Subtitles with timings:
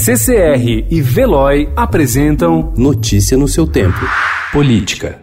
[0.00, 3.98] CCR e Veloy apresentam Notícia no seu tempo.
[4.52, 5.18] Política.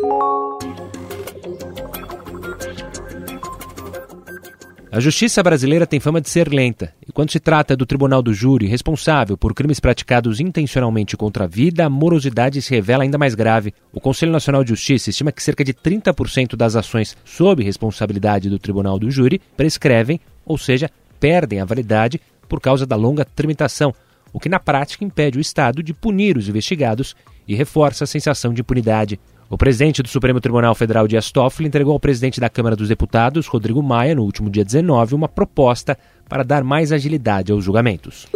[4.91, 8.33] A justiça brasileira tem fama de ser lenta, e quando se trata do tribunal do
[8.33, 13.33] júri responsável por crimes praticados intencionalmente contra a vida, a morosidade se revela ainda mais
[13.33, 13.73] grave.
[13.93, 18.59] O Conselho Nacional de Justiça estima que cerca de 30% das ações sob responsabilidade do
[18.59, 22.19] tribunal do júri prescrevem, ou seja, perdem a validade
[22.49, 23.93] por causa da longa tramitação,
[24.35, 27.15] o que na prática impede o Estado de punir os investigados
[27.47, 29.17] e reforça a sensação de impunidade.
[29.49, 33.47] O presidente do Supremo Tribunal Federal, Dias Toffoli, entregou ao presidente da Câmara dos Deputados,
[33.47, 38.27] Rodrigo Maia, no último dia 19, uma proposta para dar mais agilidade aos julgamentos.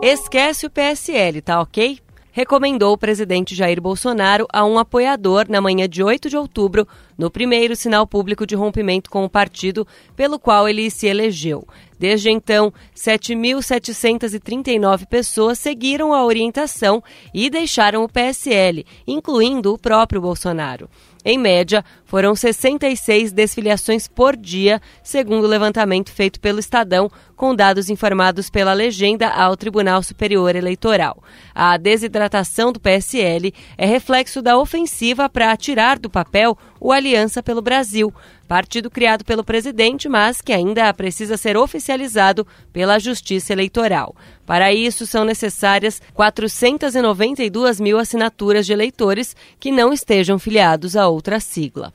[0.00, 1.98] Esquece o PSL, tá ok?
[2.30, 6.86] Recomendou o presidente Jair Bolsonaro a um apoiador na manhã de 8 de outubro,
[7.18, 11.66] no primeiro sinal público de rompimento com o partido pelo qual ele se elegeu.
[11.98, 20.90] Desde então, 7.739 pessoas seguiram a orientação e deixaram o PSL, incluindo o próprio Bolsonaro.
[21.24, 27.88] Em média, foram 66 desfiliações por dia, segundo o levantamento feito pelo Estadão, com dados
[27.88, 31.22] informados pela legenda ao Tribunal Superior Eleitoral.
[31.54, 37.62] A desidratação do PSL é reflexo da ofensiva para tirar do papel o Aliança pelo
[37.62, 38.12] Brasil,
[38.46, 44.14] partido criado pelo presidente, mas que ainda precisa ser oficializado pela Justiça Eleitoral.
[44.46, 51.40] Para isso, são necessárias 492 mil assinaturas de eleitores que não estejam filiados a outra
[51.40, 51.92] sigla.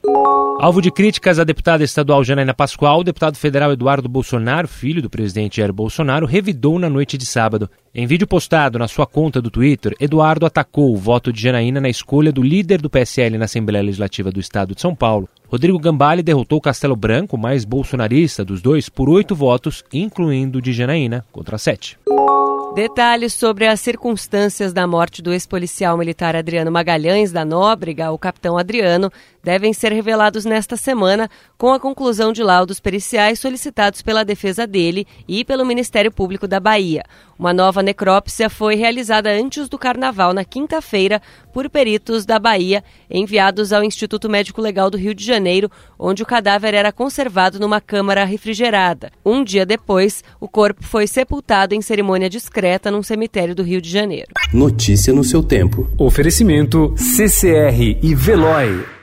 [0.60, 5.10] Alvo de críticas à deputada estadual Janaína Pascoal, o deputado federal Eduardo Bolsonaro, filho do
[5.10, 7.70] presidente Jair Bolsonaro, revidou na noite de sábado.
[7.96, 11.88] Em vídeo postado na sua conta do Twitter, Eduardo atacou o voto de Janaína na
[11.88, 15.30] escolha do líder do PSL na Assembleia Legislativa do Estado de São Paulo.
[15.52, 21.26] Rodrigo Gambale derrotou Castelo Branco, mais bolsonarista dos dois, por oito votos, incluindo de Janaína,
[21.32, 21.98] contra sete.
[22.76, 28.60] Detalhes sobre as circunstâncias da morte do ex-policial militar Adriano Magalhães da Nóbrega, o capitão
[28.60, 29.12] Adriano,
[29.44, 31.28] devem ser revelados nesta semana
[31.58, 36.60] com a conclusão de laudos periciais solicitados pela defesa dele e pelo Ministério Público da
[36.60, 37.04] Bahia.
[37.40, 41.22] Uma nova necrópsia foi realizada antes do carnaval, na quinta-feira,
[41.60, 42.82] por peritos da Bahia,
[43.12, 47.82] enviados ao Instituto Médico Legal do Rio de Janeiro, onde o cadáver era conservado numa
[47.82, 49.12] câmara refrigerada.
[49.26, 53.90] Um dia depois, o corpo foi sepultado em cerimônia discreta num cemitério do Rio de
[53.90, 54.30] Janeiro.
[54.54, 55.86] Notícia no seu tempo.
[55.98, 58.99] Oferecimento CCR e Veloy.